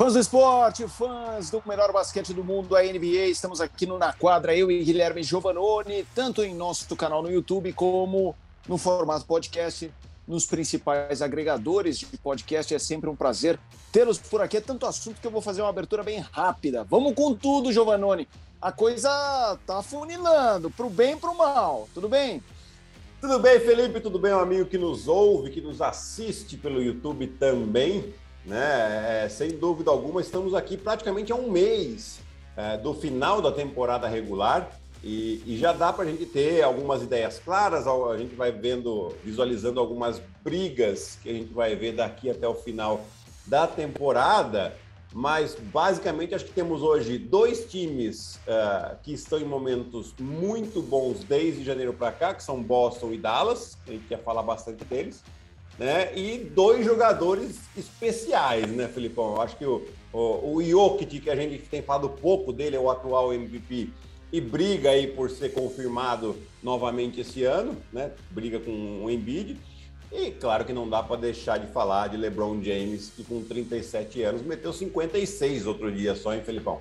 [0.00, 4.14] Fãs do esporte, fãs do melhor basquete do mundo, a NBA, estamos aqui no Na
[4.14, 8.34] Quadra, eu e Guilherme Giovanoni, tanto em nosso canal no YouTube como
[8.66, 9.92] no formato podcast,
[10.26, 12.74] nos principais agregadores de podcast.
[12.74, 13.60] É sempre um prazer
[13.92, 14.56] tê-los por aqui.
[14.56, 16.82] É tanto assunto que eu vou fazer uma abertura bem rápida.
[16.82, 18.26] Vamos com tudo, Giovanoni.
[18.58, 21.86] A coisa tá funilando, pro bem e pro mal.
[21.92, 22.42] Tudo bem?
[23.20, 24.00] Tudo bem, Felipe?
[24.00, 28.14] Tudo bem, amigo que nos ouve, que nos assiste pelo YouTube também
[28.50, 29.24] né?
[29.24, 32.18] É, sem dúvida alguma, estamos aqui praticamente há um mês
[32.56, 34.68] é, do final da temporada regular
[35.04, 37.86] e, e já dá para a gente ter algumas ideias claras.
[37.86, 42.54] A gente vai vendo, visualizando algumas brigas que a gente vai ver daqui até o
[42.54, 43.06] final
[43.46, 44.76] da temporada.
[45.12, 51.24] Mas basicamente acho que temos hoje dois times uh, que estão em momentos muito bons
[51.24, 53.76] desde janeiro para cá, que são Boston e Dallas.
[53.88, 55.22] A gente quer falar bastante deles
[55.80, 56.14] né?
[56.14, 59.36] E dois jogadores especiais, né, Felipão?
[59.36, 62.78] Eu acho que o, o, o Jokic, que a gente tem falado pouco dele, é
[62.78, 63.88] o atual MVP
[64.30, 68.12] e briga aí por ser confirmado novamente esse ano, né?
[68.30, 69.56] Briga com o Embiid.
[70.12, 74.22] E claro que não dá para deixar de falar de LeBron James, que com 37
[74.22, 76.80] anos meteu 56 outro dia só, em Felipão?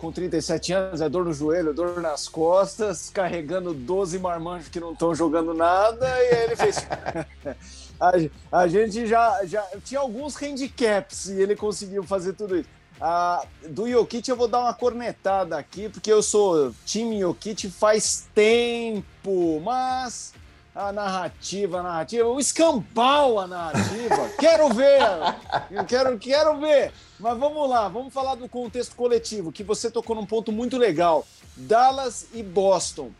[0.00, 4.94] com 37 anos, é dor no joelho, dor nas costas, carregando 12 marmanjos que não
[4.94, 6.78] estão jogando nada, e aí ele fez.
[8.00, 8.12] a,
[8.62, 12.68] a, gente já, já tinha alguns handicaps e ele conseguiu fazer tudo isso.
[13.00, 18.28] Ah, do Jokic eu vou dar uma cornetada aqui, porque eu sou time Jokic faz
[18.34, 20.34] tempo, mas
[20.74, 24.28] a narrativa, a narrativa, o escampau a narrativa.
[24.38, 25.00] quero ver,
[25.70, 26.92] eu quero, quero ver.
[27.18, 31.26] Mas vamos lá, vamos falar do contexto coletivo, que você tocou num ponto muito legal.
[31.56, 33.10] Dallas e Boston,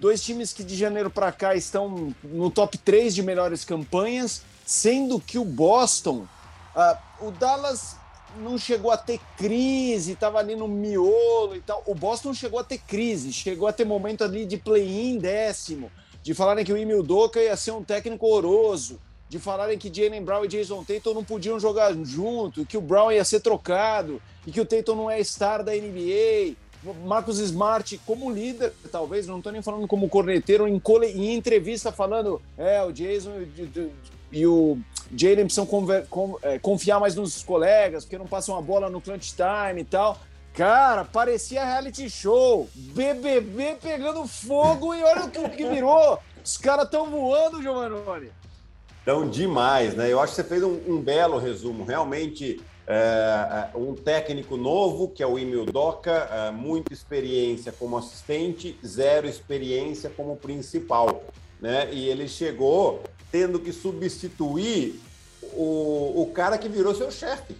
[0.00, 5.20] dois times que de janeiro para cá estão no top 3 de melhores campanhas, sendo
[5.20, 6.26] que o Boston,
[6.74, 7.96] uh, o Dallas
[8.38, 11.82] não chegou a ter crise, estava ali no miolo e tal.
[11.86, 15.90] O Boston chegou a ter crise, chegou a ter momento ali de play-in décimo
[16.22, 20.22] de falarem que o Emil Doca ia ser um técnico horroroso, de falarem que Jalen
[20.22, 24.50] Brown e Jason Tatum não podiam jogar junto, que o Brown ia ser trocado e
[24.50, 26.56] que o Tatum não é star da NBA.
[27.04, 30.80] Marcos Smart como líder, talvez, não estou nem falando como corneteiro, em,
[31.14, 33.32] em entrevista falando, é, o Jason
[34.32, 34.78] e o
[35.14, 35.68] Jalen precisam
[36.42, 40.18] é, confiar mais nos colegas, porque não passam a bola no clutch time e tal.
[40.54, 42.68] Cara, parecia reality show.
[42.74, 46.18] BBB pegando fogo e olha o que virou.
[46.44, 48.30] Os caras estão voando, Giovanni.
[49.00, 50.12] Estão demais, né?
[50.12, 51.84] Eu acho que você fez um, um belo resumo.
[51.84, 57.98] Realmente, é, é um técnico novo, que é o Emil Doca, é, muita experiência como
[57.98, 61.24] assistente, zero experiência como principal.
[61.60, 61.88] Né?
[61.92, 63.02] E ele chegou
[63.32, 65.00] tendo que substituir
[65.52, 67.54] o, o cara que virou seu chefe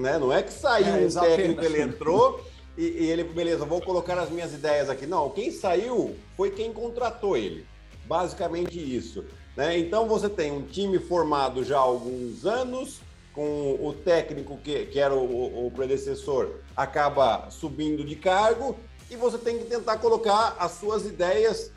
[0.00, 0.18] né?
[0.18, 2.44] Não é que saiu é, um técnico, ele entrou
[2.76, 5.06] e, e, ele, beleza, vou colocar as minhas ideias aqui.
[5.06, 7.66] Não, quem saiu foi quem contratou ele.
[8.06, 9.24] Basicamente isso.
[9.56, 9.78] Né?
[9.78, 13.00] Então você tem um time formado já há alguns anos,
[13.32, 18.76] com o técnico que, que era o, o predecessor acaba subindo de cargo,
[19.10, 21.70] e você tem que tentar colocar as suas ideias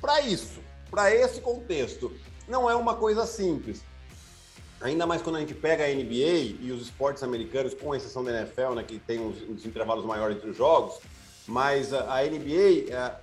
[0.00, 0.60] para isso,
[0.90, 2.12] para esse contexto.
[2.48, 3.82] Não é uma coisa simples.
[4.80, 8.32] Ainda mais quando a gente pega a NBA e os esportes americanos, com exceção da
[8.32, 10.98] NFL, né, que tem uns, uns intervalos maiores entre os jogos,
[11.46, 13.16] mas a, a NBA, a,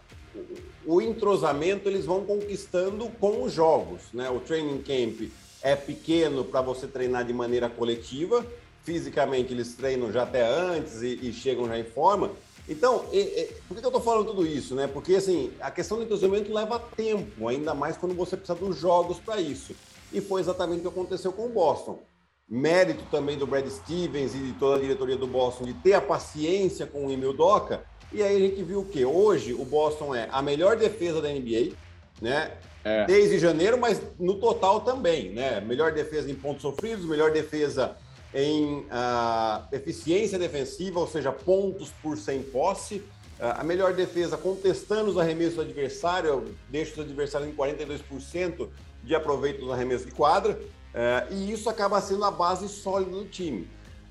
[0.85, 4.01] o, entrosamento eles vão conquistando com os jogos.
[4.13, 4.29] Né?
[4.29, 5.29] O training camp
[5.61, 8.45] é pequeno para você treinar de maneira coletiva,
[8.83, 12.31] fisicamente eles treinam já até antes e, e chegam já em forma.
[12.67, 14.75] Então, e, e, por que eu estou falando tudo isso?
[14.75, 14.87] Né?
[14.87, 19.17] Porque assim, a questão do entrosamento leva tempo, ainda mais quando você precisa dos jogos
[19.19, 19.75] para isso
[20.11, 21.99] e foi exatamente o que aconteceu com o Boston.
[22.47, 26.01] Mérito também do Brad Stevens e de toda a diretoria do Boston de ter a
[26.01, 27.85] paciência com o Emil Doca.
[28.11, 31.29] E aí a gente viu o que hoje o Boston é a melhor defesa da
[31.29, 31.73] NBA,
[32.21, 32.51] né?
[32.83, 33.05] É.
[33.05, 35.61] Desde janeiro, mas no total também, né?
[35.61, 37.95] Melhor defesa em pontos sofridos, melhor defesa
[38.33, 42.95] em uh, eficiência defensiva, ou seja, pontos por sem posse.
[43.39, 48.69] Uh, a melhor defesa contestando os arremessos do adversário, deixa os adversários em 42%
[49.03, 50.59] de aproveito no arremesso de quadra,
[50.93, 53.67] é, e isso acaba sendo a base sólida do time.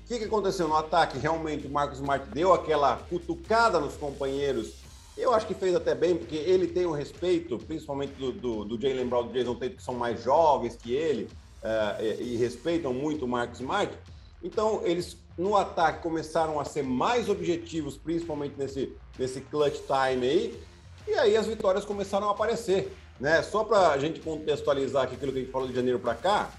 [0.09, 1.19] Que, que aconteceu no ataque?
[1.19, 4.73] Realmente o Marcos Smart deu aquela cutucada nos companheiros.
[5.15, 8.81] Eu acho que fez até bem, porque ele tem o respeito, principalmente do, do, do
[8.81, 11.29] Jalen Brown e do Jason Tate, que são mais jovens que ele
[11.61, 13.95] é, e, e respeitam muito o Marcos Smart.
[14.41, 20.63] Então, eles no ataque começaram a ser mais objetivos, principalmente nesse, nesse clutch time aí,
[21.07, 22.91] e aí as vitórias começaram a aparecer.
[23.19, 23.43] Né?
[23.43, 26.51] Só para a gente contextualizar aqui aquilo que a gente falou de janeiro para cá,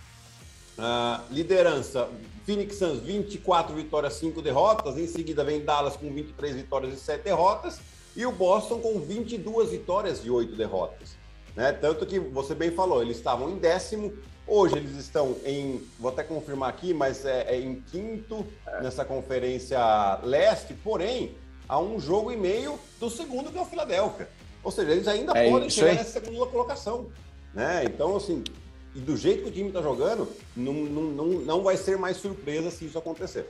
[0.80, 2.08] Uh, liderança,
[2.46, 4.96] Phoenix Suns 24 vitórias, 5 derrotas.
[4.96, 7.78] Em seguida vem Dallas com 23 vitórias e 7 derrotas.
[8.16, 11.16] E o Boston com 22 vitórias e 8 derrotas.
[11.54, 11.72] Né?
[11.72, 14.12] Tanto que você bem falou, eles estavam em décimo,
[14.46, 18.46] hoje eles estão em, vou até confirmar aqui, mas é, é em quinto
[18.80, 19.78] nessa conferência
[20.22, 21.34] leste, porém,
[21.68, 24.28] há um jogo e meio do segundo, que é o Philadelphia.
[24.62, 27.10] Ou seja, eles ainda é podem chegar nessa segunda colocação.
[27.54, 27.84] Né?
[27.84, 28.42] Então, assim,
[28.94, 32.70] e do jeito que o time está jogando, não, não, não, vai ser mais surpresa
[32.70, 33.48] se isso acontecer.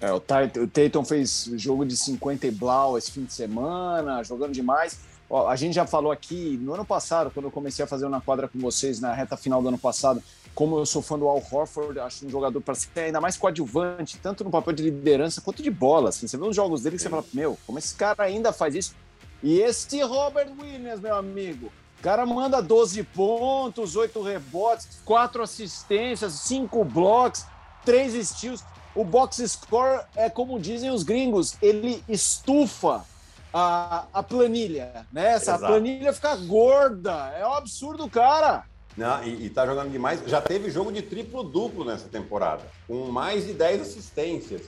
[0.00, 5.00] É, o Tatum fez jogo de 50 e blau esse fim de semana, jogando demais.
[5.30, 8.20] Ó, a gente já falou aqui no ano passado, quando eu comecei a fazer uma
[8.20, 10.22] quadra com vocês na reta final do ano passado,
[10.54, 14.18] como eu sou fã do Al Horford, acho um jogador para ser ainda mais coadjuvante,
[14.18, 16.08] tanto no papel de liderança quanto de bola.
[16.08, 18.74] Assim, você vê os jogos dele que você fala, meu, como esse cara ainda faz
[18.74, 18.94] isso?
[19.42, 26.32] E esse Robert Williams, meu amigo, o cara manda 12 pontos, 8 rebotes, 4 assistências,
[26.34, 27.44] 5 blocos,
[27.84, 28.64] 3 steals.
[28.94, 33.04] O box score é como dizem os gringos, ele estufa
[33.52, 35.32] a, a planilha, né?
[35.32, 35.66] Essa Exato.
[35.66, 37.34] planilha fica gorda.
[37.36, 38.64] É um absurdo, cara.
[38.96, 40.20] Não, e, e tá jogando demais.
[40.26, 44.62] Já teve jogo de triplo-duplo nessa temporada, com mais de 10 assistências.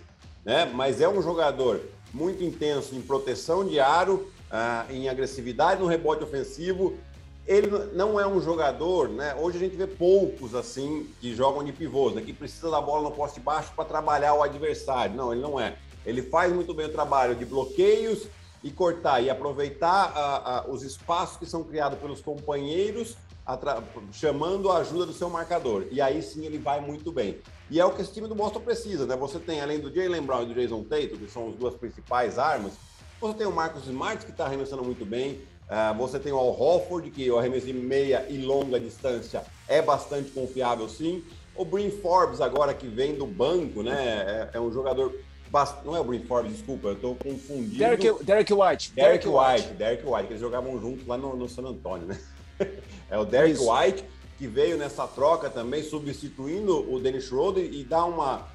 [0.45, 0.65] Né?
[0.65, 1.81] Mas é um jogador
[2.13, 6.97] muito intenso em proteção de aro, uh, em agressividade no rebote ofensivo.
[7.47, 9.35] Ele não é um jogador, né?
[9.35, 12.23] Hoje a gente vê poucos assim que jogam de pivôs, né?
[12.23, 15.17] que precisa da bola no poste baixo para trabalhar o adversário.
[15.17, 15.77] Não, ele não é.
[16.05, 18.27] Ele faz muito bem o trabalho de bloqueios
[18.63, 23.17] e cortar e aproveitar a, a, os espaços que são criados pelos companheiros,
[24.13, 25.87] chamando a ajuda do seu marcador.
[25.91, 27.39] E aí sim ele vai muito bem.
[27.71, 29.17] E é o que esse time do Boston precisa, né?
[29.17, 32.39] Você tem, além do Jalen Brown e do Jason Tatum, que são as duas principais
[32.39, 32.73] armas,
[33.21, 35.43] você tem o Marcos Smart, que está arremessando muito bem.
[35.71, 39.81] Uh, você tem o Al Hofford, que o arremesso de meia e longa distância é
[39.81, 41.23] bastante confiável, sim.
[41.55, 44.49] O Brin Forbes, agora que vem do banco, né?
[44.53, 45.15] É, é um jogador
[45.85, 47.79] não é o Brin Forbes, desculpa, eu tô confundindo.
[47.79, 48.93] Derek, Derek White.
[48.93, 52.07] Derek, Derek White, White, Derek White, que eles jogavam juntos lá no, no San Antônio,
[52.07, 52.19] né?
[53.11, 53.73] é o Derek Isso.
[53.73, 54.05] White,
[54.39, 58.49] que veio nessa troca também, substituindo o Dennis Schroeder e dá uma,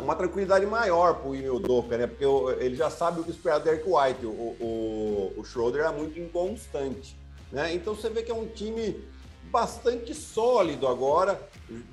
[0.00, 2.06] uma tranquilidade maior pro Emil Doka, né?
[2.06, 2.24] Porque
[2.62, 4.26] ele já sabe o que esperar do Derek White.
[4.26, 7.16] O, o, o Schroeder é muito inconstante,
[7.52, 7.74] né?
[7.74, 9.02] Então você vê que é um time
[9.50, 11.40] bastante sólido agora,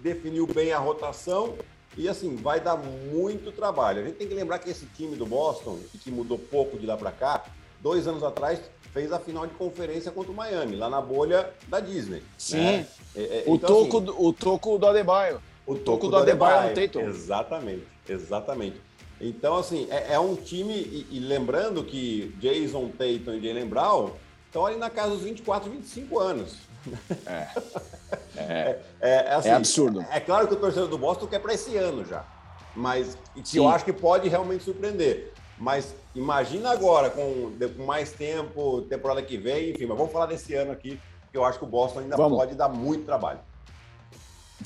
[0.02, 1.56] definiu bem a rotação
[1.98, 4.02] e assim, vai dar muito trabalho.
[4.02, 6.96] A gente tem que lembrar que esse time do Boston, que mudou pouco de lá
[6.96, 7.46] para cá,
[7.82, 8.60] dois anos atrás
[8.94, 12.24] fez a final de conferência contra o Miami, lá na bolha da Disney.
[12.38, 12.58] Sim.
[12.58, 12.88] Né?
[13.16, 15.42] É, é, o, então, toco, assim, o toco do Adebayo.
[15.68, 18.82] O toco, toco do Adebayo, Adebayo no Exatamente, exatamente.
[19.20, 24.12] Então, assim, é, é um time, e, e, lembrando que Jason Tatum e Jalen Brown
[24.46, 26.58] estão ali na casa dos 24, 25 anos.
[27.26, 27.48] É.
[28.38, 30.06] É, é, é, assim, é, absurdo.
[30.12, 32.24] É claro que o torcedor do Boston quer para esse ano já,
[32.76, 35.34] mas que eu acho que pode realmente surpreender.
[35.58, 40.54] Mas imagina agora, com, com mais tempo, temporada que vem, enfim, mas vamos falar desse
[40.54, 41.00] ano aqui,
[41.32, 42.38] que eu acho que o Boston ainda vamos.
[42.38, 43.40] pode dar muito trabalho.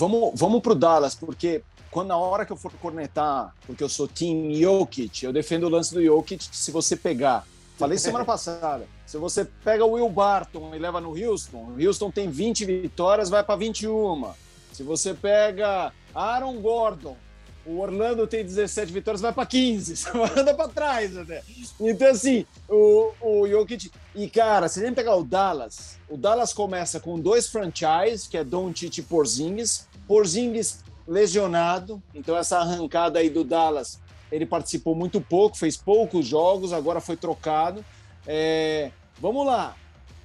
[0.02, 1.62] Vamos, vamos para o Dallas, porque
[1.92, 5.70] quando na hora que eu for cornetar, porque eu sou Team Jokic, eu defendo o
[5.70, 7.46] lance do Jokic, se você pegar
[7.78, 8.88] Falei semana passada.
[9.06, 13.30] Se você pega o Will Barton e leva no Houston, o Houston tem 20 vitórias,
[13.30, 14.32] vai para 21.
[14.72, 17.18] Se você pega Aaron Gordon,
[17.66, 19.96] o Orlando tem 17 vitórias, vai para 15.
[19.98, 21.44] Você anda para trás até.
[21.80, 23.92] Então, assim, o, o Jokic.
[24.16, 28.38] E, cara, se a gente pegar o Dallas, o Dallas começa com dois franchises, que
[28.38, 29.88] é Don Tite e Porzingis.
[30.12, 33.98] Porzingis lesionado, então essa arrancada aí do Dallas
[34.30, 37.84] ele participou muito pouco, fez poucos jogos, agora foi trocado.
[38.28, 38.92] É,
[39.22, 39.74] vamos lá.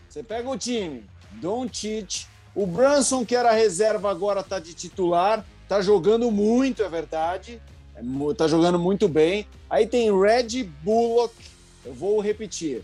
[0.09, 1.05] Você pega o time,
[1.41, 6.89] Don Tite, o Branson, que era reserva, agora está de titular, está jogando muito, é
[6.89, 7.63] verdade.
[7.95, 9.47] É, jogando muito bem.
[9.71, 11.33] Aí tem Red Bullock,
[11.85, 12.83] eu vou repetir.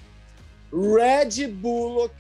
[0.73, 2.15] Red Bullock,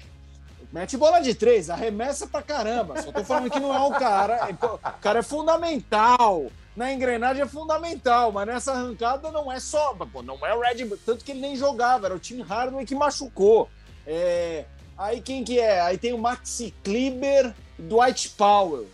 [0.72, 3.00] mete bola de três, arremessa pra caramba.
[3.02, 4.48] Só tô falando que não é o cara.
[4.60, 9.94] O cara é fundamental na engrenagem é fundamental, mas nessa arrancada não é só.
[10.24, 12.94] Não é o Red Bull, tanto que ele nem jogava, era o Tim Hardaway que
[12.94, 13.68] machucou.
[14.06, 14.64] É,
[14.96, 15.80] aí quem que é?
[15.80, 18.88] Aí tem o Maxi Kleber, Dwight Powell.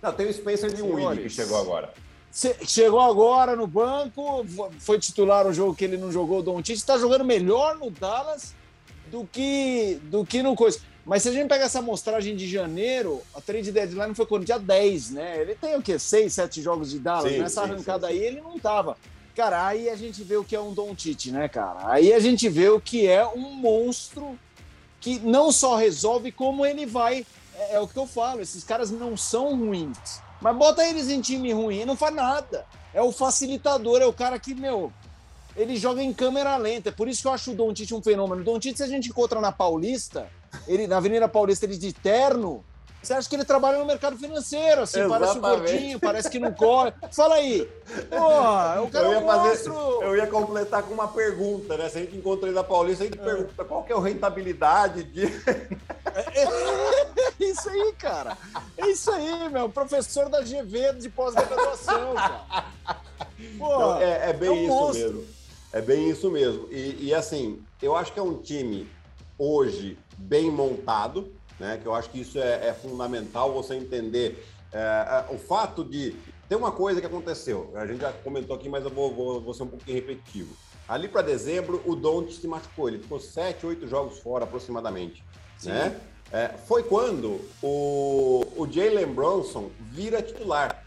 [0.00, 1.92] Não, tem o Spencer de Willie que chegou agora.
[2.66, 4.46] Chegou agora no banco,
[4.78, 7.90] foi titular o jogo que ele não jogou, o Don Tite está jogando melhor no
[7.90, 8.54] Dallas
[9.10, 10.80] do que do que no coisa.
[11.04, 14.58] Mas se a gente pega essa amostragem de janeiro, a trade deadline foi quando dia
[14.58, 15.40] 10, né?
[15.40, 15.98] Ele tem o quê?
[15.98, 17.30] 6, 7 jogos de Dallas.
[17.30, 18.96] Sim, Nessa sim, arrancada sim, aí ele não tava.
[19.36, 21.92] Cara, aí a gente vê o que é um Don Tite, né, cara?
[21.92, 24.36] Aí a gente vê o que é um monstro
[24.98, 27.24] que não só resolve, como ele vai.
[27.54, 30.20] É, é o que eu falo, esses caras não são ruins.
[30.40, 32.66] Mas bota eles em time ruim, não faz nada.
[32.92, 34.92] É o facilitador, é o cara que, meu,
[35.56, 36.90] ele joga em câmera lenta.
[36.90, 38.42] É por isso que eu acho o Don Tite um fenômeno.
[38.42, 40.28] O Don Tite, se a gente encontra na Paulista,
[40.66, 42.64] ele, na Avenida Paulista, ele de terno,
[43.06, 45.20] você acha que ele trabalha no mercado financeiro, assim, Exatamente.
[45.20, 46.92] parece um gordinho, parece que não corre.
[47.12, 47.70] Fala aí.
[48.10, 51.88] Porra, o cara eu ia, fazer, eu ia completar com uma pergunta, né?
[51.88, 53.22] Se a gente encontra ele na Paulista, a gente é.
[53.22, 55.26] pergunta qual que é a rentabilidade de.
[55.26, 58.36] É, é, isso aí, cara.
[58.76, 59.68] É isso aí, meu.
[59.68, 62.66] Professor da GV de pós-graduação, cara.
[63.56, 65.12] Porra, é, é, bem é um isso monstro.
[65.12, 65.35] mesmo.
[65.76, 66.68] É bem isso mesmo.
[66.70, 68.88] E, e assim, eu acho que é um time
[69.38, 71.78] hoje bem montado né?
[71.80, 76.16] Que eu acho que isso é, é fundamental você entender é, é, o fato de
[76.48, 77.72] tem uma coisa que aconteceu.
[77.74, 80.54] A gente já comentou aqui, mas eu vou, vou, vou ser um pouquinho repetitivo.
[80.88, 82.88] Ali para dezembro, o Don't se machucou.
[82.88, 85.24] Ele ficou sete, oito jogos fora aproximadamente,
[85.58, 85.70] Sim.
[85.70, 86.00] né?
[86.32, 90.84] É, foi quando o, o Jalen Bronson vira titular.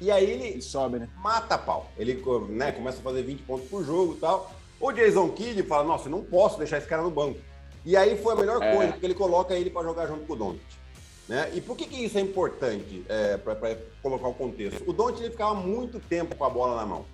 [0.00, 1.08] E aí ele, ele sobe, né?
[1.16, 1.90] mata pau.
[1.98, 4.50] Ele né, começa a fazer 20 pontos por jogo e tal.
[4.80, 7.38] O Jason Kidd fala: Nossa, eu não posso deixar esse cara no banco.
[7.84, 8.74] E aí foi a melhor é.
[8.74, 10.80] coisa, porque ele coloca ele para jogar junto com o Doncic.
[11.28, 11.50] Né?
[11.54, 14.82] E por que, que isso é importante é, para colocar o contexto?
[14.88, 17.04] O Doncic ele ficava muito tempo com a bola na mão.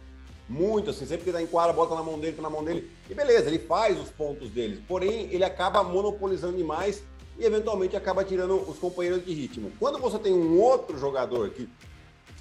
[0.49, 2.64] Muito, assim, sempre que ele tá em quadra, bota na mão dele, tá na mão
[2.64, 2.88] dele.
[3.11, 4.83] E beleza, ele faz os pontos dele.
[4.87, 7.02] Porém, ele acaba monopolizando demais
[7.38, 9.73] e eventualmente acaba tirando os companheiros de ritmo.
[9.78, 11.69] Quando você tem um outro jogador que,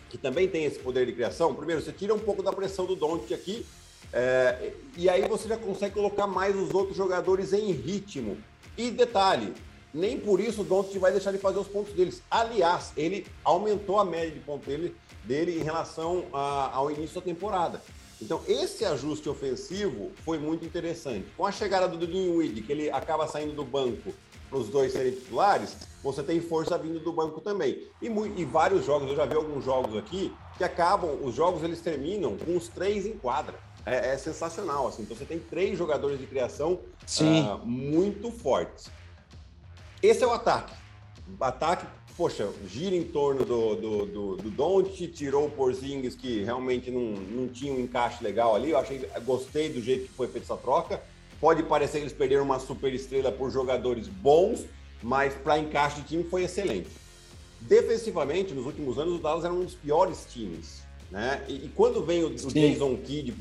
[0.10, 2.96] que também tem esse poder de criação, primeiro, você tira um pouco da pressão do
[2.96, 3.66] Doncic aqui
[4.14, 8.38] é, e aí você já consegue colocar mais os outros jogadores em ritmo.
[8.78, 9.54] E detalhe,
[9.94, 12.22] nem por isso o Doncic vai deixar de fazer os pontos deles.
[12.30, 17.22] Aliás, ele aumentou a média de pontos dele, dele em relação a, ao início da
[17.22, 17.82] temporada.
[18.22, 21.26] Então, esse ajuste ofensivo foi muito interessante.
[21.36, 24.14] Com a chegada do Dinwiddie, que ele acaba saindo do banco
[24.50, 27.82] para os dois serem titulares, você tem força vindo do banco também.
[28.00, 31.82] E, e, vários jogos, eu já vi alguns jogos aqui, que acabam, os jogos eles
[31.82, 34.88] terminam com os três em quadra é, é, sensacional.
[34.88, 35.02] Assim.
[35.02, 38.92] Então você tem três jogadores de criação uh, muito fortes.
[40.00, 40.76] Esse é o ataque.
[41.42, 46.92] Ataque, poxa, gira em torno do, do, do, do Don't, tirou o Porzingis, que realmente
[46.92, 48.70] não, não tinha um encaixe legal ali.
[48.70, 51.02] Eu achei, gostei do jeito que foi feita essa troca.
[51.42, 54.66] Pode parecer que eles perderam uma super estrela por jogadores bons,
[55.06, 56.90] mas para encaixe de time foi excelente.
[57.62, 61.44] Defensivamente, nos últimos anos, o Dallas era um dos piores times né?
[61.48, 63.34] E, e quando vem o, o Jason Kidd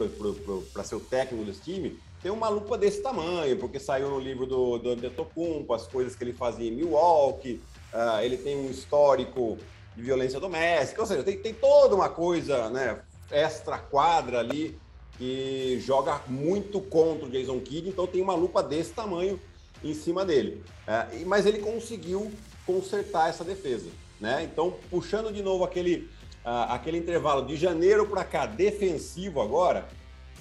[0.73, 4.47] para ser o técnico desse time, tem uma lupa desse tamanho, porque saiu no livro
[4.47, 7.61] do, do Antetokounmpo, as coisas que ele fazia em Milwaukee,
[7.93, 9.59] uh, ele tem um histórico
[9.95, 14.79] de violência doméstica, ou seja, tem, tem toda uma coisa né, extra-quadra ali
[15.19, 19.39] que joga muito contra o Jason Kidd, então tem uma lupa desse tamanho
[19.85, 20.63] em cima dele.
[20.89, 22.33] Uh, mas ele conseguiu
[22.67, 23.89] consertar essa defesa.
[24.21, 24.49] Né?
[24.51, 26.09] Então, puxando de novo aquele
[26.45, 29.89] ah, aquele intervalo de janeiro para cá, defensivo agora,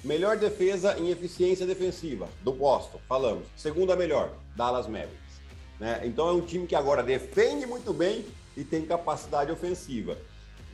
[0.04, 3.46] melhor defesa em eficiência defensiva do Boston, falamos.
[3.56, 5.40] Segunda melhor, Dallas Mavericks.
[5.80, 6.02] Né?
[6.04, 10.18] Então é um time que agora defende muito bem e tem capacidade ofensiva.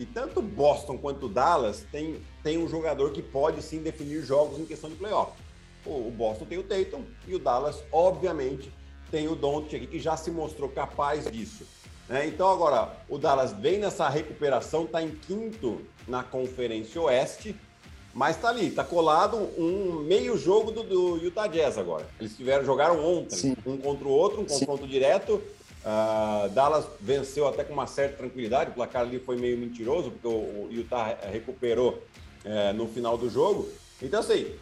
[0.00, 4.64] E tanto Boston quanto Dallas tem, tem um jogador que pode sim definir jogos em
[4.64, 5.32] questão de playoff.
[5.84, 8.72] O, Boston tem o Tatum e o Dallas, obviamente,
[9.10, 11.64] tem o Doncic que já se mostrou capaz disso.
[12.08, 12.26] Né?
[12.26, 17.56] Então, agora, o Dallas vem nessa recuperação, está em quinto na Conferência Oeste,
[18.12, 22.06] mas está ali, está colado um meio jogo do, do, Utah Jazz agora.
[22.18, 23.56] Eles tiveram, jogaram ontem, Sim.
[23.64, 24.88] um contra o outro, um confronto Sim.
[24.88, 25.40] direto.
[25.82, 30.26] Uh, Dallas venceu até com uma certa tranquilidade, o placar ali foi meio mentiroso, porque
[30.26, 32.02] o, o Utah recuperou
[32.44, 33.68] uh, no final do jogo.
[34.02, 34.52] Então, assim,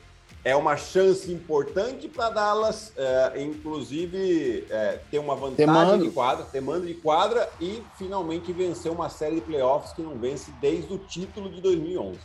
[0.45, 6.61] é uma chance importante para Dallas, é, inclusive é, ter uma vantagem de quadra, ter
[6.61, 10.99] mando de quadra e finalmente vencer uma série de playoffs que não vence desde o
[10.99, 12.19] título de 2011.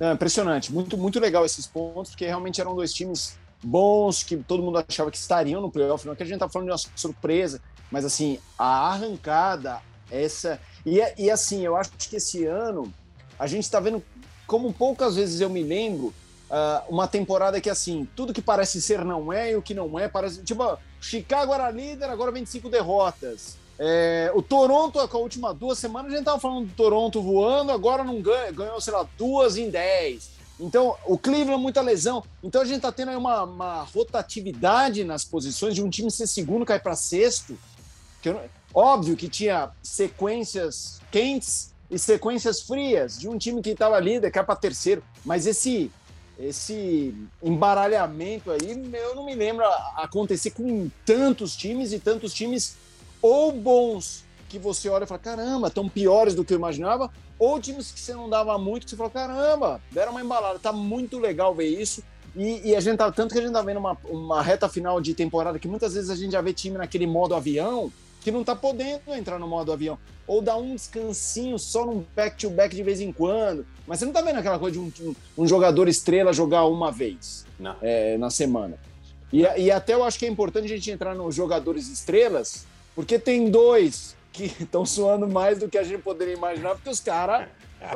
[0.00, 4.62] É impressionante, muito, muito legal esses pontos, porque realmente eram dois times bons que todo
[4.62, 6.06] mundo achava que estariam no playoff.
[6.06, 10.60] Não é que a gente está falando de uma surpresa, mas assim, a arrancada, essa.
[10.86, 12.92] E, e assim, eu acho que esse ano
[13.36, 14.02] a gente está vendo
[14.46, 16.14] como poucas vezes eu me lembro
[16.50, 19.98] uh, uma temporada que, assim, tudo que parece ser não é e o que não
[19.98, 20.42] é parece.
[20.42, 23.56] Tipo, Chicago era líder, agora 25 derrotas.
[23.78, 27.70] É, o Toronto, com a última duas semanas, a gente tava falando do Toronto voando,
[27.70, 30.30] agora não ganha, ganhou, sei lá, duas em dez.
[30.58, 32.24] Então, o Cleveland, muita lesão.
[32.42, 36.26] Então, a gente tá tendo aí uma, uma rotatividade nas posições de um time ser
[36.26, 37.56] segundo, cair para sexto.
[38.20, 38.34] Que
[38.74, 44.42] óbvio que tinha sequências quentes e sequências frias de um time que estava líder, cai
[44.42, 45.04] para terceiro.
[45.24, 45.92] Mas esse
[46.38, 49.64] esse embaralhamento aí, eu não me lembro
[49.96, 52.76] acontecer com tantos times e tantos times
[53.20, 57.60] ou bons que você olha e fala, caramba, estão piores do que eu imaginava, ou
[57.60, 60.58] times que você não dava muito, que você fala, caramba, deram uma embalada.
[60.58, 62.02] Tá muito legal ver isso.
[62.34, 65.00] E, e, a gente tá, tanto que a gente tá vendo uma, uma reta final
[65.00, 68.44] de temporada que muitas vezes a gente já vê time naquele modo avião que não
[68.44, 69.98] tá podendo entrar no modo avião.
[70.26, 73.66] Ou dar um descansinho só num back-to-back -back de vez em quando.
[73.86, 77.46] Mas você não tá vendo aquela coisa de um, um jogador estrela jogar uma vez
[77.80, 78.78] é, na semana.
[79.32, 83.18] E, e até eu acho que é importante a gente entrar nos jogadores estrelas, porque
[83.18, 87.48] tem dois que estão suando mais do que a gente poderia imaginar, porque os caras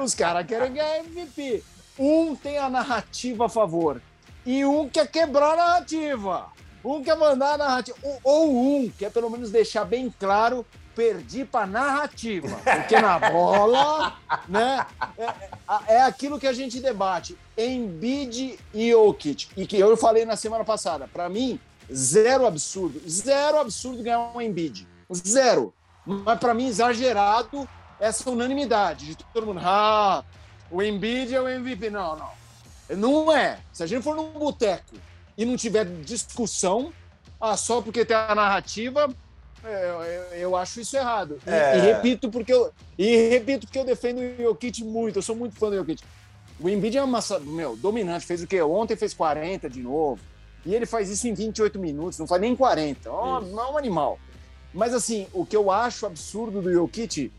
[0.03, 1.63] os cara querem ganhar MVP.
[1.99, 4.01] Um tem a narrativa a favor
[4.47, 6.47] e um quer quebrar a narrativa.
[6.85, 7.97] Um quer mandar a narrativa.
[8.25, 14.17] Ou um quer pelo menos deixar bem claro perdi para narrativa, porque na bola,
[14.49, 14.87] né,
[15.17, 20.37] é, é, aquilo que a gente debate, Embiid e Jokic, e que eu falei na
[20.37, 21.59] semana passada, para mim,
[21.93, 25.73] zero absurdo, zero absurdo ganhar um Embiid, zero,
[26.07, 30.25] mas para mim exagerado essa unanimidade de todo mundo, ah,
[30.71, 32.31] o Embiid é o MVP, não, não,
[32.97, 34.95] não é, se a gente for num boteco
[35.37, 36.93] e não tiver discussão,
[37.41, 39.13] ah, só porque tem a narrativa,
[39.65, 39.87] é,
[40.33, 41.39] eu, eu, acho isso errado.
[41.47, 41.79] E, é...
[41.79, 45.19] e, repito porque eu e repito porque eu defendo o Jokic muito.
[45.19, 46.03] Eu sou muito fã do Jokic.
[46.61, 48.61] O Embiid é uma meu, dominante, fez o quê?
[48.61, 50.21] Ontem fez 40 de novo.
[50.65, 53.11] E ele faz isso em 28 minutos, não faz nem 40.
[53.11, 54.19] Oh, não é um animal.
[54.73, 57.33] Mas assim, o que eu acho absurdo do Jokic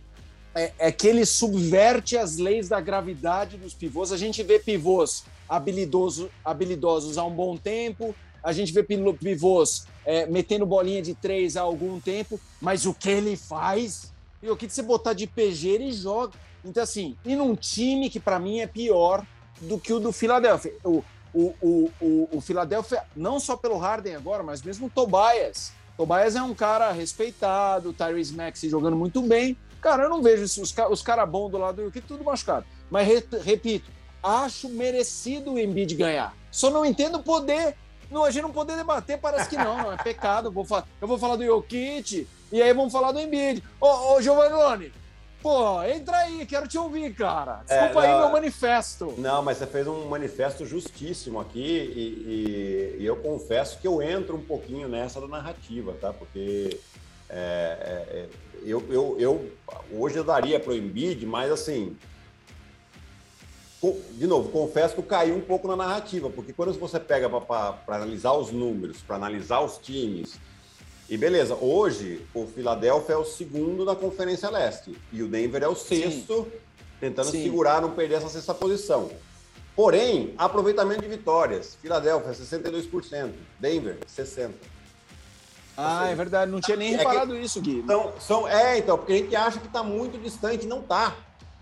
[0.55, 4.11] é, é, que ele subverte as leis da gravidade dos pivôs.
[4.11, 10.25] A gente vê pivôs habilidoso, habilidosos há um bom tempo, a gente vê pivôs é,
[10.25, 14.69] metendo bolinha de três há algum tempo, mas o que ele faz, e o que
[14.69, 16.33] você botar de PG, ele joga.
[16.65, 19.25] Então, assim, e num time que para mim é pior
[19.61, 20.73] do que o do Philadelphia.
[20.83, 25.71] O, o, o, o, o Philadelphia, não só pelo Harden agora, mas mesmo o Tobias.
[25.95, 29.57] Tobias é um cara respeitado, Tyrese Maxey jogando muito bem.
[29.81, 32.65] Cara, eu não vejo os, os caras bons do lado do Yuki, tudo machucado.
[32.89, 33.89] Mas, re, repito,
[34.23, 36.33] acho merecido o Embiid ganhar.
[36.49, 37.75] Só não entendo o poder
[38.13, 40.49] não, a gente não poder debater, parece que não, não é pecado.
[40.49, 43.63] Eu vou, falar, eu vou falar do Jokic e aí vamos falar do Embiid.
[43.81, 44.93] Ô, ô Giovanni,
[45.41, 47.63] pô, entra aí, quero te ouvir, cara.
[47.67, 49.15] Desculpa é, aí meu manifesto.
[49.17, 53.99] Não, mas você fez um manifesto justíssimo aqui e, e, e, eu confesso que eu
[53.99, 56.13] entro um pouquinho nessa da narrativa, tá?
[56.13, 56.79] Porque
[57.27, 57.35] é,
[57.81, 58.29] é, é
[58.63, 59.51] eu, eu, eu,
[59.91, 61.97] hoje eu daria para o Embiid, mas assim,
[63.91, 67.77] de novo, confesso que eu caí um pouco na narrativa, porque quando você pega para
[67.87, 70.39] analisar os números, para analisar os times,
[71.09, 75.67] e beleza, hoje o Philadelphia é o segundo na Conferência Leste e o Denver é
[75.67, 76.51] o sexto, Sim.
[76.99, 77.43] tentando Sim.
[77.43, 79.09] segurar, não perder essa sexta posição.
[79.75, 84.51] Porém, aproveitamento de vitórias: Philadelphia 62%, Denver 60%.
[85.75, 87.79] Ah, seja, é verdade, não tinha nem é reparado isso, Gui.
[87.79, 91.15] Então, são, é, então, porque a gente acha que está muito distante, não está.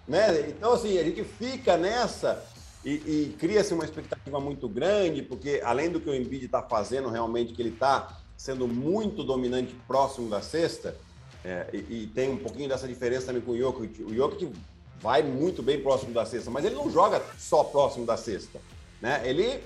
[0.08, 0.50] Né?
[0.50, 2.44] Então, assim, a gente fica nessa
[2.84, 7.10] e, e cria-se uma expectativa muito grande, porque além do que o Embiid está fazendo,
[7.10, 10.96] realmente, que ele está sendo muito dominante próximo da cesta,
[11.44, 14.04] é, e, e, tem um pouquinho dessa diferença também com o Jokic.
[14.04, 14.52] O Jokic
[15.00, 18.60] vai muito bem próximo da cesta, mas ele não joga só próximo da cesta.
[19.02, 19.22] Né?
[19.26, 19.60] Ele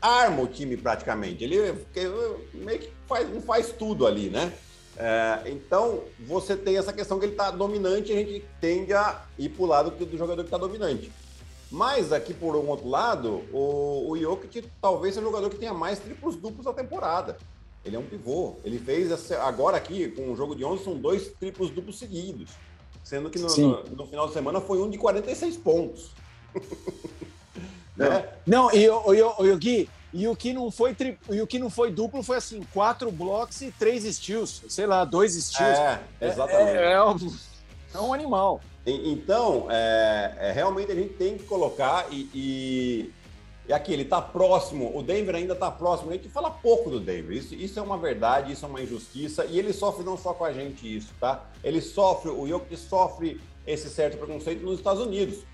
[0.00, 1.42] arma o time praticamente.
[1.42, 1.84] Ele
[2.54, 4.52] meio que faz, não faz tudo ali, né?
[5.00, 9.22] É, então, você tem essa questão que ele está dominante e a gente tende a
[9.38, 11.12] ir para o lado do jogador que está dominante.
[11.70, 15.72] Mas aqui, por um outro lado, o, o Jokic talvez seja o jogador que tenha
[15.72, 17.38] mais triplos duplos na temporada.
[17.84, 18.56] Ele é um pivô.
[18.64, 22.50] Ele fez essa, agora aqui, com o jogo de 11, são dois triplos duplos seguidos.
[23.04, 26.10] Sendo que no, no, no final de semana foi um de 46 pontos.
[28.46, 31.16] Não, e o, o, o Gui, e o que não foi tri...
[31.30, 35.04] e o que não foi duplo foi assim, quatro blocos e três steals, sei lá,
[35.04, 35.78] dois steals.
[35.78, 36.76] É, exatamente.
[36.76, 37.36] É, é, um,
[37.94, 38.60] é um, animal.
[38.84, 43.12] Então, é, é, realmente a gente tem que colocar e, e,
[43.68, 46.10] e aqui ele está próximo, o Denver ainda está próximo.
[46.10, 47.36] A gente fala pouco do Denver.
[47.36, 50.44] Isso, isso é uma verdade, isso é uma injustiça e ele sofre não só com
[50.44, 51.44] a gente isso, tá?
[51.62, 55.44] Ele sofre, o Jokic sofre esse certo preconceito nos Estados Unidos.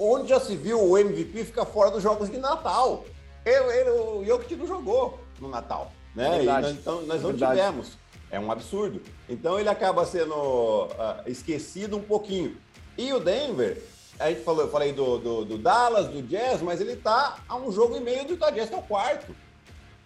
[0.00, 3.04] Onde já se viu o MVP ficar fora dos jogos de Natal?
[3.48, 6.42] Ele, ele, o Jokic não jogou no Natal, né?
[6.42, 7.92] Nós, então nós não é tivemos.
[8.30, 9.00] É um absurdo.
[9.28, 12.56] Então ele acaba sendo uh, esquecido um pouquinho.
[12.96, 13.82] E o Denver,
[14.18, 17.56] a gente falou, eu falei do, do, do, Dallas, do Jazz, mas ele tá a
[17.56, 19.34] um jogo e meio do Utah Jazz, que é o quarto.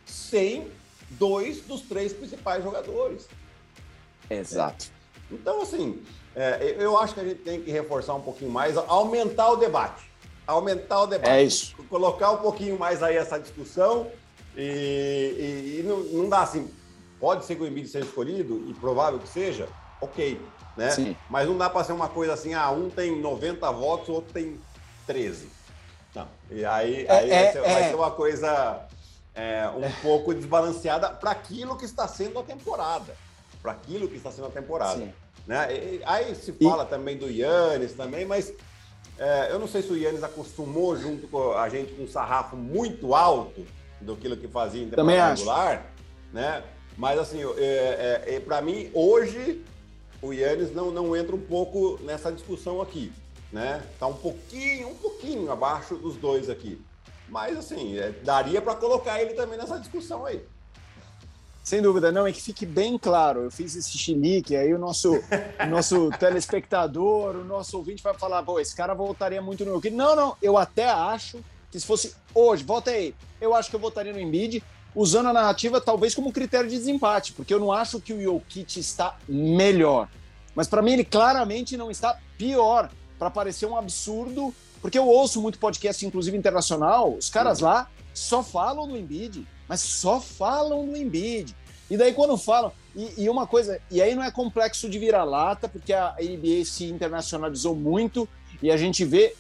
[0.07, 0.71] Sem
[1.11, 3.29] dois dos três principais jogadores.
[4.31, 4.87] Exato.
[5.31, 6.01] Então, assim,
[6.37, 10.12] é, eu acho que a gente tem que reforçar um pouquinho mais, aumentar o debate
[10.47, 11.31] aumentar o debate.
[11.31, 11.75] É isso.
[11.89, 14.11] Colocar um pouquinho mais aí essa discussão
[14.57, 16.71] e, e, e não, não, dá assim.
[17.21, 19.69] Pode ser que o Embiid seja escolhido, e provável que seja,
[20.01, 20.41] ok,
[20.77, 20.91] né?
[20.91, 21.17] Sim.
[21.31, 24.33] Mas não dá para ser uma coisa assim, ah, um tem 90 votos, o outro
[24.33, 24.59] tem
[25.07, 25.49] 13.
[26.15, 26.29] Não.
[26.51, 27.75] E aí, é, aí é, vai, ser, é.
[27.75, 28.89] vai, ser, uma coisa
[29.35, 33.17] é, um pouco desbalanceada para aquilo que está sendo a temporada.
[33.63, 34.99] Para aquilo que está sendo a temporada.
[34.99, 35.13] Sim.
[35.47, 35.69] Né?
[35.73, 36.87] E, aí se fala e...
[36.87, 38.55] também do Yannis também, mas é,
[39.51, 43.15] eu não sei se o Yannis acostumou junto com a gente com um sarrafo muito
[43.15, 43.65] alto
[44.01, 45.87] do que que fazia em temporada regular,
[46.33, 46.65] né?
[46.97, 49.65] Mas assim, é, é, é para mim hoje
[50.21, 53.13] o Yannis não, não entra um pouco nessa discussão aqui,
[53.53, 53.83] né?
[53.99, 56.81] Tá um pouquinho, um pouquinho abaixo dos dois aqui.
[57.29, 60.45] Mas assim, é, daria para colocar ele também nessa discussão aí.
[61.63, 63.43] Sem dúvida, não, é que fique bem claro.
[63.45, 68.43] Eu fiz esse chilique, aí o nosso, o nosso telespectador, o nosso ouvinte vai falar,
[68.43, 69.95] pô, esse cara voltaria muito no Jokic.
[69.95, 71.39] Não, não, eu até acho
[71.71, 74.63] que se fosse hoje, volta aí, eu acho que eu votaria no Embiid,
[74.95, 78.79] usando a narrativa talvez como critério de desempate, porque eu não acho que o Jokic
[78.79, 80.09] está melhor.
[80.55, 85.41] Mas para mim ele claramente não está pior, para parecer um absurdo, porque eu ouço
[85.41, 90.95] muito podcast, inclusive internacional, os caras lá só falam do Embiid mas só falam do
[90.95, 91.57] Embiid.
[91.91, 95.67] E daí quando falam, e, e uma coisa, e aí não é complexo de vira-lata,
[95.67, 98.29] porque a NBA se internacionalizou muito
[98.63, 99.35] e a gente vê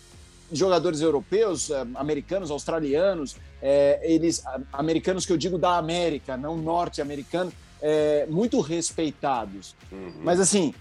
[0.50, 4.42] jogadores europeus, eh, americanos, australianos, é, eles,
[4.72, 9.76] americanos que eu digo da América, não norte-americano, é, muito respeitados.
[9.90, 10.14] Uhum.
[10.22, 10.74] Mas assim,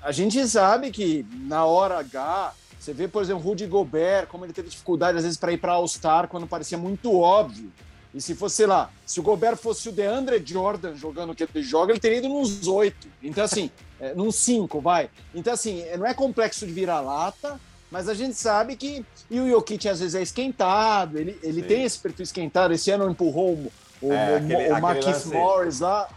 [0.00, 4.52] a gente sabe que na hora H, você vê, por exemplo, Rudy Gobert, como ele
[4.52, 7.72] teve dificuldade às vezes para ir para All-Star quando parecia muito óbvio
[8.14, 11.42] e se fosse, sei lá, se o Gobert fosse o DeAndre Jordan jogando o que
[11.42, 13.08] ele joga, ele teria ido nos oito.
[13.20, 15.10] Então, assim, é, nos cinco, vai.
[15.34, 19.04] Então, assim, é, não é complexo de virar lata, mas a gente sabe que.
[19.28, 22.72] E o Jokic às vezes é esquentado, ele, ele tem esse perfil esquentado.
[22.72, 23.72] Esse ano empurrou o,
[24.02, 26.08] o, é, aquele, o, o Marquis Morris lá.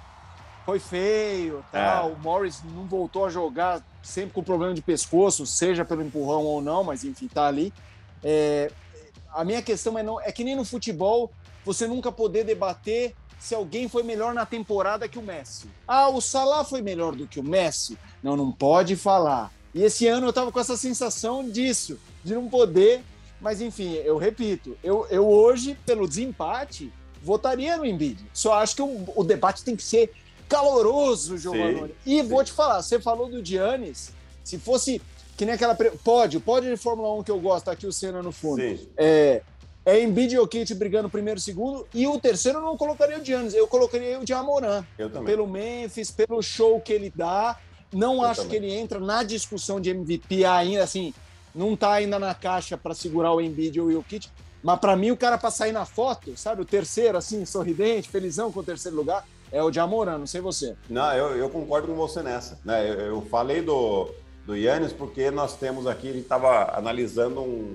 [0.65, 2.09] Foi feio, tal.
[2.09, 2.13] É.
[2.13, 6.61] O Morris não voltou a jogar sempre com problema de pescoço, seja pelo empurrão ou
[6.61, 7.73] não, mas enfim, tá ali.
[8.21, 8.69] É,
[9.33, 11.31] a minha questão é, não, é que nem no futebol
[11.67, 15.67] você nunca poder debater se alguém foi melhor na temporada que o Messi.
[15.85, 17.97] Ah, o Salah foi melhor do que o Messi?
[18.23, 19.51] Não, não pode falar.
[19.75, 23.03] E esse ano eu estava com essa sensação disso, de não poder.
[23.41, 28.25] Mas enfim, eu repito, eu, eu hoje, pelo desempate, votaria no Embiid.
[28.33, 30.11] Só acho que o, o debate tem que ser
[30.47, 31.93] caloroso, Giovanni.
[32.05, 32.27] E sim.
[32.27, 35.01] vou te falar, você falou do Giannis, se fosse
[35.35, 38.23] que nem aquela pódio, pódio de Fórmula 1 que eu gosto, tá aqui o Senna
[38.23, 38.61] no fundo.
[38.61, 38.87] Sim.
[38.97, 39.43] É,
[39.87, 41.87] é Embiid e Jokic brigando primeiro e segundo.
[41.93, 44.83] E o terceiro eu não colocaria o Giannis, eu colocaria o de Amoran.
[44.99, 45.27] Eu também.
[45.27, 47.57] Pelo Memphis, pelo show que ele dá.
[47.93, 48.59] Não eu acho também.
[48.59, 51.13] que ele entra na discussão de MVP ainda, assim,
[51.55, 54.27] não tá ainda na caixa para segurar o Embiid ou o Jokic.
[54.61, 56.63] Mas para mim, o cara para sair na foto, sabe?
[56.63, 60.41] O terceiro, assim, sorridente, felizão com o terceiro lugar, é o de Amoran, não sei
[60.41, 60.75] você.
[60.89, 62.59] Não, eu, eu concordo com você nessa.
[62.65, 62.89] Né?
[62.89, 64.09] Eu, eu falei do,
[64.45, 67.73] do Yannis porque nós temos aqui, a gente estava analisando um,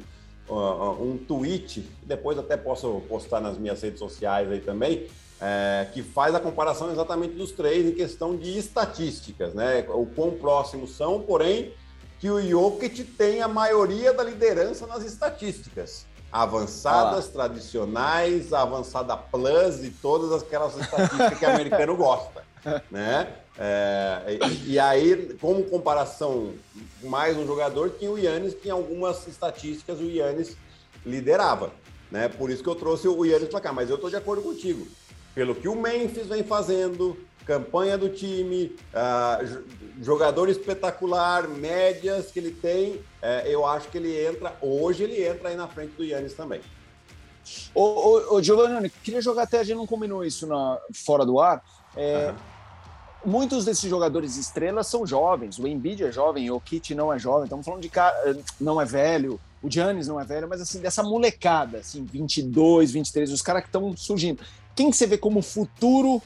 [0.52, 5.06] um tweet, depois até posso postar nas minhas redes sociais aí também,
[5.40, 9.84] é, que faz a comparação exatamente dos três em questão de estatísticas, né?
[9.88, 11.74] O quão próximos são, porém,
[12.20, 16.06] que o Jokic tem a maioria da liderança nas estatísticas.
[16.30, 22.44] Avançadas, ah tradicionais, avançada plus e todas aquelas estatísticas que o americano gosta,
[22.90, 23.41] né?
[23.58, 26.54] É, e, e, aí, como comparação,
[27.02, 30.56] mais um jogador tinha o Yannis, que em algumas estatísticas o Yannis
[31.04, 31.70] liderava.
[32.10, 32.28] Né?
[32.28, 33.72] Por isso que eu trouxe o Yannis para cá.
[33.72, 34.86] Mas eu estou de acordo contigo.
[35.34, 39.62] Pelo que o Memphis vem fazendo, campanha do time, uh,
[40.00, 45.48] jogador espetacular, médias que ele tem, uh, eu acho que ele entra, hoje ele entra
[45.48, 46.60] aí na frente do Yannis também.
[47.74, 51.40] Ô, ô, ô Giovanni, queria jogar até, a gente não combinou isso na, fora do
[51.40, 51.64] ar.
[51.96, 52.51] É, uhum
[53.24, 55.58] muitos desses jogadores estrelas são jovens.
[55.58, 57.44] O Embiid é jovem, o Kit não é jovem.
[57.44, 59.40] Estamos falando de cara, não é velho.
[59.62, 63.68] O Giannis não é velho, mas assim, dessa molecada, assim, 22, 23, os caras que
[63.68, 64.42] estão surgindo.
[64.74, 66.20] Quem que você vê como futuro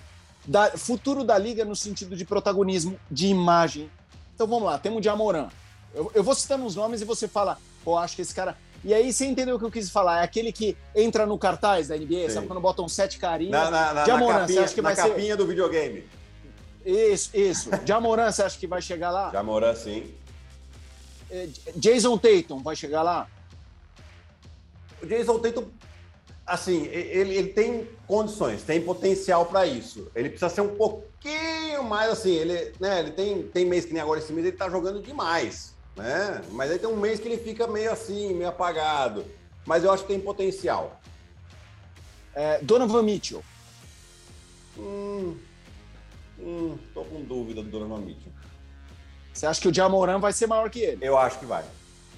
[0.47, 3.91] da, futuro da liga no sentido de protagonismo, de imagem?
[4.35, 5.49] Então vamos lá, temos o Jamoran.
[5.95, 8.57] Eu, eu vou citando os nomes e você fala, pô, acho que esse cara.
[8.85, 10.21] E aí você entendeu o que eu quis falar?
[10.21, 12.31] É aquele que entra no cartaz da NBA, Sim.
[12.31, 13.51] sabe quando botam sete carinhas?
[13.51, 15.09] Na, na, na, Jamoran, na capinha, você acha que vai na ser...
[15.09, 16.05] capinha do videogame.
[16.87, 17.69] Isso, isso.
[17.85, 19.33] Jamoran, você acha que vai chegar lá?
[19.33, 20.15] Jamoran, sim.
[21.29, 23.27] É, Jason Tatum vai chegar lá?
[25.03, 25.65] O Jason Tatum,
[26.47, 30.09] assim, ele, ele tem condições, tem potencial para isso.
[30.15, 32.31] Ele precisa ser um pouquinho mais assim.
[32.31, 35.75] Ele, né, ele tem, tem mês que nem agora esse mês, ele tá jogando demais.
[35.97, 36.41] Né?
[36.53, 39.25] Mas aí tem um mês que ele fica meio assim, meio apagado.
[39.67, 41.01] Mas eu acho que tem potencial.
[42.33, 43.43] É, Donovan Mitchell.
[44.79, 45.37] Hum,
[46.39, 48.33] hum, tô com dúvida do Donovan Mitchell.
[49.33, 50.99] Você acha que o Jamoran vai ser maior que ele?
[51.07, 51.65] Eu acho que vai.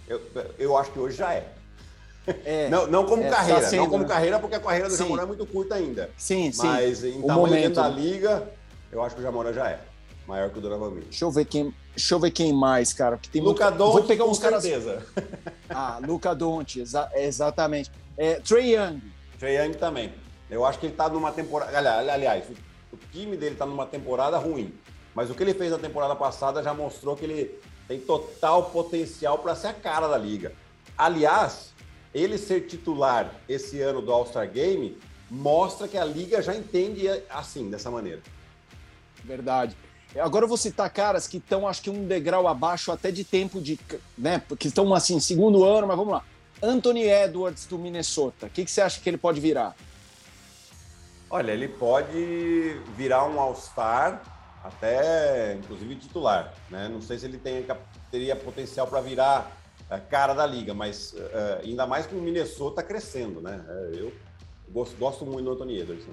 [0.07, 0.20] Eu,
[0.59, 1.52] eu acho que hoje já é.
[2.44, 4.09] é não, não como é, carreira, tá sendo, não como né?
[4.09, 5.02] carreira, porque a carreira do sim.
[5.02, 6.11] Jamoran é muito curta ainda.
[6.16, 6.66] Sim, sim.
[6.66, 7.74] Mas em o tamanho momento.
[7.74, 8.48] da liga,
[8.92, 9.81] eu acho que o Jamoran já é.
[10.26, 11.09] Maior que o Donovan Mitchell.
[11.11, 13.16] Deixa eu ver quem, deixa eu ver quem mais, cara.
[13.16, 13.92] Porque tem Luca muito...
[13.92, 14.62] Vou pegar uns caras.
[14.62, 15.04] Certeza.
[15.70, 17.11] Ah, Luca Doncic, exa...
[17.14, 17.90] exatamente.
[18.16, 19.02] É, Trey Young.
[19.38, 20.14] Trey Young também.
[20.50, 21.76] Eu acho que ele está numa temporada.
[22.11, 22.44] Aliás,
[22.92, 24.72] o time dele está numa temporada ruim.
[25.14, 29.38] Mas o que ele fez na temporada passada já mostrou que ele tem total potencial
[29.38, 30.53] para ser a cara da liga.
[30.96, 31.72] Aliás,
[32.14, 34.96] ele ser titular esse ano do All-Star Game
[35.31, 38.20] mostra que a liga já entende assim, dessa maneira.
[39.24, 39.77] Verdade.
[40.18, 43.61] Agora eu vou citar caras que estão, acho que um degrau abaixo até de tempo
[43.61, 43.79] de.
[44.16, 44.42] né?
[44.59, 46.24] Que estão assim, segundo ano, mas vamos lá.
[46.62, 48.46] Anthony Edwards do Minnesota.
[48.46, 49.77] O que, que você acha que ele pode virar?
[51.30, 54.22] Olha, ele pode virar um All-Star,
[54.64, 56.54] até inclusive titular.
[56.70, 56.88] Né?
[56.88, 57.66] Não sei se ele tem,
[58.10, 59.52] teria potencial para virar
[59.90, 63.40] a cara da liga, mas uh, ainda mais com o Minnesota crescendo.
[63.40, 63.62] Né?
[63.68, 64.12] É, eu
[64.70, 66.06] gosto, gosto muito do Anthony Edwards.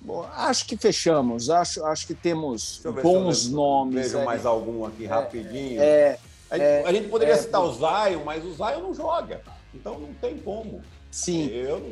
[0.00, 1.50] Bom, acho que fechamos.
[1.50, 4.12] Acho, acho que temos bons nomes.
[4.12, 5.80] Vejo mais algum aqui é, rapidinho.
[5.80, 6.18] É,
[6.50, 9.42] a, gente, é, a gente poderia é, citar o Zion, mas o Zion não joga.
[9.74, 10.82] Então não tem como.
[11.10, 11.50] Sim.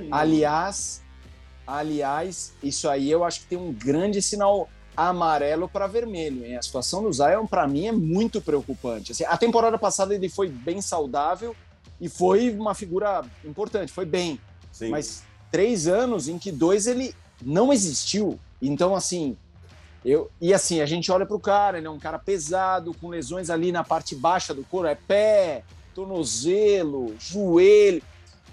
[0.08, 0.16] Não...
[0.16, 1.02] Aliás,
[1.66, 6.44] aliás, isso aí eu acho que tem um grande sinal amarelo para vermelho.
[6.44, 6.56] Hein?
[6.56, 9.12] A situação do Zion, para mim, é muito preocupante.
[9.12, 11.54] Assim, a temporada passada ele foi bem saudável
[12.00, 14.40] e foi uma figura importante, foi bem.
[14.72, 14.90] Sim.
[14.90, 18.38] Mas três anos em que dois ele não existiu.
[18.60, 19.36] Então, assim,
[20.04, 23.08] eu, e assim, a gente olha para o cara, ele é um cara pesado, com
[23.08, 25.62] lesões ali na parte baixa do corpo, é pé,
[25.94, 28.02] tornozelo, joelho.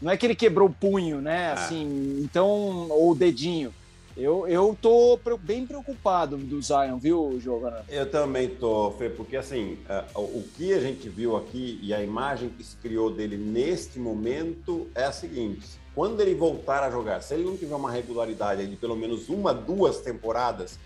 [0.01, 1.49] Não é que ele quebrou o punho, né?
[1.49, 1.51] É.
[1.51, 2.47] Assim, então,
[2.89, 3.73] ou o dedinho.
[4.15, 7.83] Eu, eu tô bem preocupado do Zion, viu, Giovana?
[7.89, 9.79] Eu também tô, Fê, porque assim,
[10.15, 13.97] uh, o que a gente viu aqui e a imagem que se criou dele neste
[13.97, 18.67] momento é a seguinte: quando ele voltar a jogar, se ele não tiver uma regularidade
[18.67, 20.77] de pelo menos uma, duas temporadas,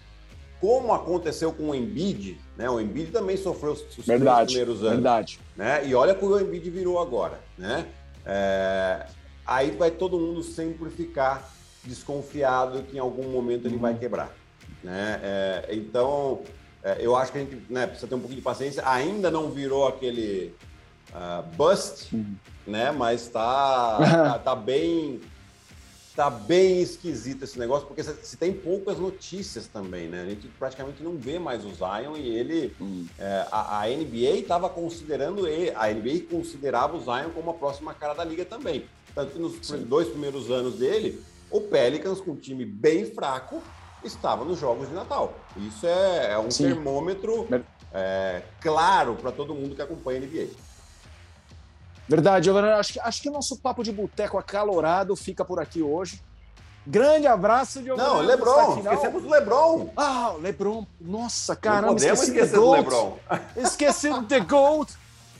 [0.62, 2.70] como aconteceu com o Embiid, né?
[2.70, 4.94] O Embiid também sofreu os verdade, primeiros anos.
[4.94, 5.40] Verdade.
[5.56, 5.88] Né?
[5.88, 7.88] E olha como o Embiid virou agora, né?
[8.28, 9.06] É...
[9.46, 11.50] Aí vai todo mundo sempre ficar
[11.84, 14.00] desconfiado que em algum momento ele vai uhum.
[14.00, 14.30] quebrar,
[14.84, 15.20] né?
[15.24, 15.68] É...
[15.72, 16.42] Então,
[16.84, 18.84] é, eu acho que a gente né, precisa ter um pouquinho de paciência.
[18.86, 20.54] Ainda não virou aquele
[21.14, 22.36] uh, bust, uhum
[22.68, 22.92] né?
[22.92, 25.22] Mas tá, tá, tá, bem
[26.18, 30.24] tá bem esquisito esse negócio, porque se tem poucas notícias também, né?
[30.24, 32.76] A gente praticamente não vê mais o Zion e ele.
[32.82, 33.06] Hum.
[33.20, 37.94] É, a, a, NBA estava considerando ele, a NBA considerava o Zion como a próxima
[37.94, 38.86] cara da liga também.
[39.14, 39.84] Tanto que nos Sim.
[39.84, 43.62] dois primeiros anos dele, o Pelicans, com um time bem fraco,
[44.04, 45.36] estava nos Jogos de Natal.
[45.56, 46.70] Isso é, é um Sim.
[46.70, 47.48] termômetro
[47.94, 50.48] é, claro para todo mundo que acompanha a NBA.
[52.08, 52.76] Verdade, Giovanna.
[52.76, 56.22] Acho que, acho que o nosso papo de boteco acalorado fica por aqui hoje.
[56.86, 58.08] Grande abraço, Giovanna.
[58.08, 58.80] Não, Lebron.
[58.80, 59.90] Esquecemos do Lebron.
[59.98, 60.88] Ah, Lebron.
[61.02, 63.18] Nossa, caramba, Não esqueci esquecer do, Lebron.
[63.58, 64.94] Esqueci do The Gold.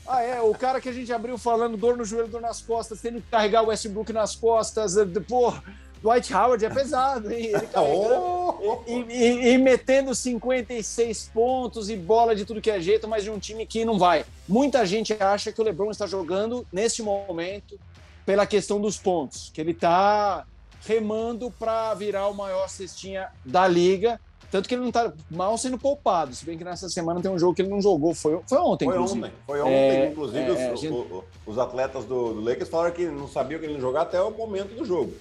[0.06, 3.00] Ah, é, o cara que a gente abriu falando dor no joelho, dor nas costas,
[3.00, 4.94] tendo que carregar o Westbrook nas costas.
[5.26, 5.54] Pô,
[6.02, 7.46] Dwight Howard é pesado, hein?
[7.46, 8.82] Ele oh!
[8.86, 13.30] e, e, e, metendo 56 pontos e bola de tudo que é jeito, mas de
[13.30, 14.24] um time que não vai.
[14.48, 17.78] Muita gente acha que o LeBron está jogando neste momento
[18.24, 20.44] pela questão dos pontos, que ele está
[20.86, 24.20] remando para virar o maior cestinha da liga.
[24.50, 26.34] Tanto que ele não está mal sendo poupado.
[26.34, 28.14] Se bem que nessa semana tem um jogo que ele não jogou.
[28.14, 29.20] Foi, foi ontem, foi inclusive.
[29.20, 30.38] Ontem, foi ontem, é, inclusive.
[30.40, 31.24] É, os, gente...
[31.46, 34.30] os, atletas do, do Lakers falaram que não sabiam que ele não jogar até o
[34.30, 35.12] momento do jogo.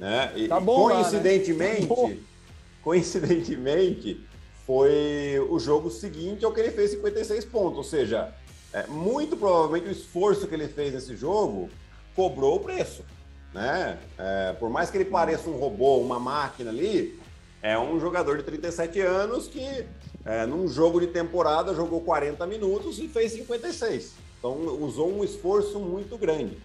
[0.00, 0.32] Né?
[0.34, 2.18] E, tá bom, coincidentemente, lá, né?
[2.82, 4.26] coincidentemente,
[4.66, 7.76] foi o jogo seguinte ao que ele fez 56 pontos.
[7.76, 8.34] Ou seja,
[8.72, 11.68] é, muito provavelmente o esforço que ele fez nesse jogo
[12.16, 13.04] cobrou o preço.
[13.52, 13.98] Né?
[14.16, 17.20] É, por mais que ele pareça um robô, uma máquina ali,
[17.62, 19.84] é um jogador de 37 anos que,
[20.24, 24.14] é, num jogo de temporada, jogou 40 minutos e fez 56.
[24.38, 26.56] Então, usou um esforço muito grande.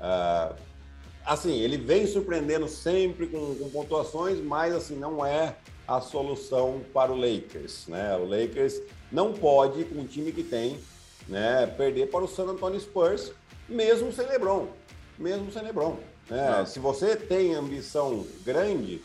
[0.00, 0.54] Uh,
[1.24, 5.56] assim, ele vem surpreendendo sempre com, com, pontuações, mas assim, não é
[5.86, 8.16] a solução para o Lakers, né?
[8.16, 8.80] O Lakers
[9.10, 10.78] não pode, com o time que tem,
[11.28, 13.32] né, perder para o San Antonio Spurs,
[13.68, 14.68] mesmo sem LeBron,
[15.18, 15.96] mesmo sem LeBron.
[16.28, 16.64] Né?
[16.66, 19.02] Se você tem ambição grande,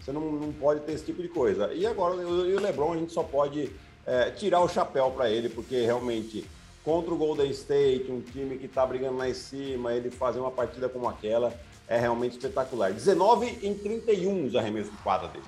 [0.00, 1.72] você não, não pode ter esse tipo de coisa.
[1.74, 3.70] E agora, e o LeBron, a gente só pode
[4.06, 6.46] é, tirar o chapéu para ele, porque realmente
[6.88, 10.50] contra o Golden State, um time que está brigando lá em cima, ele fazer uma
[10.50, 11.52] partida como aquela
[11.86, 12.90] é realmente espetacular.
[12.94, 15.44] 19 em 31 os arremessos de quadra dele.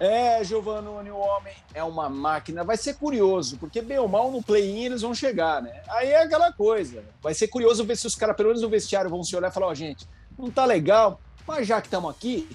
[0.00, 2.64] É, Giovanni, o homem é uma máquina.
[2.64, 5.82] Vai ser curioso, porque bem ou mal no play-in eles vão chegar, né?
[5.88, 7.04] Aí é aquela coisa.
[7.22, 9.52] Vai ser curioso ver se os caras, pelo menos no vestiário, vão se olhar e
[9.52, 12.48] falar: Ó, oh, gente, não tá legal, mas já que estamos aqui,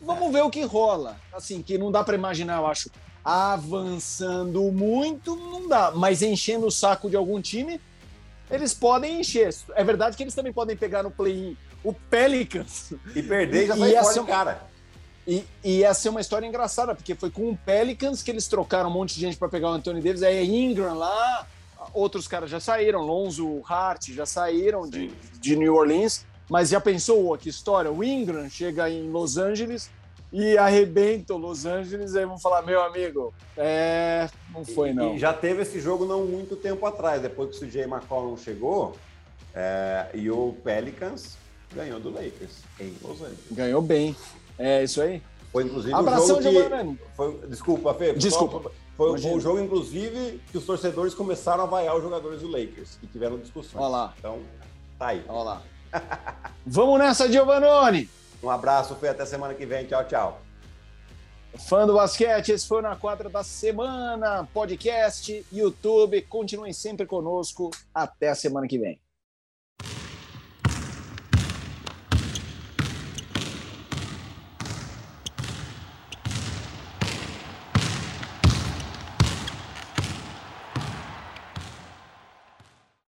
[0.00, 1.16] vamos ver o que rola.
[1.32, 2.90] Assim, que não dá para imaginar, eu acho,
[3.24, 7.80] avançando muito, não dá, mas enchendo o saco de algum time,
[8.50, 9.54] eles podem encher.
[9.74, 12.92] É verdade que eles também podem pegar no play-in o Pelicans.
[13.14, 14.68] E perder já vai fora cara.
[15.26, 18.88] E, e ia ser uma história engraçada, porque foi com o Pelicans que eles trocaram
[18.88, 21.46] um monte de gente para pegar o Anthony Davis, aí Ingram lá,
[21.92, 27.36] outros caras já saíram, Lonzo Hart já saíram de, de New Orleans, mas já pensou
[27.36, 27.92] que história?
[27.92, 29.90] O Ingram chega em Los Angeles
[30.32, 35.14] e arrebenta o Los Angeles, aí vão falar, meu amigo, é, não foi não.
[35.14, 38.94] E já teve esse jogo não muito tempo atrás, depois que o CJ McCollum chegou,
[39.54, 41.38] é, e o Pelicans
[41.74, 43.38] ganhou do Lakers em Los Angeles.
[43.50, 44.14] Ganhou bem.
[44.58, 45.22] É isso aí.
[45.50, 46.98] Foi inclusive Abração, um jogo que...
[47.14, 47.40] Foi...
[47.48, 48.12] Desculpa, Fê.
[48.12, 48.70] Desculpa.
[48.96, 52.98] Foi, foi um jogo, inclusive, que os torcedores começaram a vaiar os jogadores do Lakers
[53.02, 53.80] e tiveram discussões.
[53.80, 54.14] Olha lá.
[54.18, 54.40] Então,
[54.98, 55.24] tá aí.
[55.28, 55.62] Olha lá.
[56.66, 58.10] Vamos nessa, Giovanoni!
[58.42, 59.08] Um abraço, Fê.
[59.08, 59.86] Até semana que vem.
[59.86, 60.40] Tchau, tchau.
[61.68, 64.46] Fã do basquete, esse foi na quadra da semana.
[64.52, 66.22] Podcast, YouTube.
[66.22, 67.70] Continuem sempre conosco.
[67.92, 69.00] Até a semana que vem.